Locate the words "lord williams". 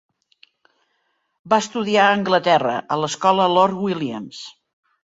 3.59-4.43